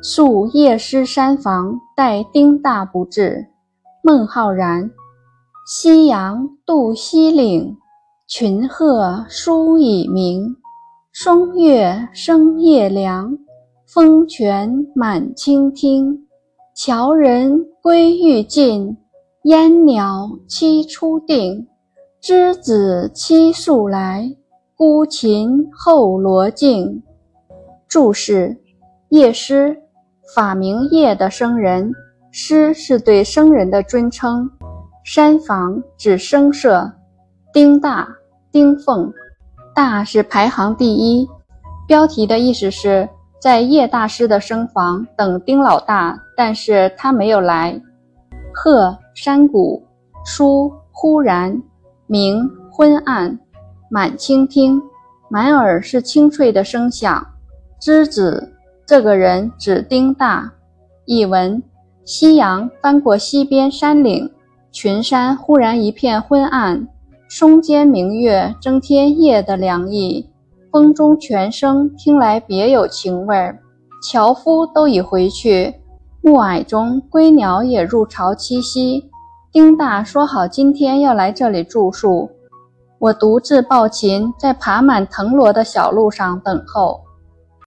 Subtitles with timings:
[0.00, 3.48] 宿夜师山房，待丁大不至。
[4.02, 4.88] 孟浩然。
[5.66, 7.76] 夕阳渡西岭，
[8.28, 10.56] 群鹤书已鸣。
[11.10, 13.36] 霜月生夜凉，
[13.86, 16.26] 风泉满清听。
[16.74, 18.96] 樵人归欲尽，
[19.42, 21.66] 烟鸟栖初定。
[22.20, 24.32] 之子期宿来，
[24.76, 27.02] 孤琴后罗镜。
[27.88, 28.56] 注释：
[29.08, 29.76] 夜师，
[30.34, 31.90] 法名夜的僧人，
[32.30, 34.48] 师是对僧人的尊称。
[35.04, 36.92] 山房指声舍，
[37.50, 38.06] 丁大、
[38.52, 39.10] 丁凤，
[39.74, 41.26] 大是排行第一。
[41.86, 43.08] 标题的意思是，
[43.40, 47.80] 在叶大师的僧房等丁老大，但是他没有来。
[48.52, 49.82] 鹤山谷，
[50.26, 51.62] 书忽然，
[52.06, 53.38] 明昏暗，
[53.90, 54.78] 满倾听，
[55.30, 57.26] 满耳是清脆的声响。
[57.80, 58.52] 之子，
[58.88, 60.50] 这个人指丁大。
[61.04, 61.62] 译文：
[62.06, 64.30] 夕阳翻过西边山岭。
[64.72, 66.88] 群山忽然一片昏暗，
[67.28, 70.30] 松间明月增添夜的凉意。
[70.72, 73.58] 风中泉声听来别有情味儿。
[74.00, 75.74] 樵夫都已回去，
[76.22, 79.10] 暮霭中归鸟也入巢栖息。
[79.52, 82.30] 丁大说好今天要来这里住宿，
[82.98, 87.02] 我独自抱琴在爬满藤萝的小路上等候。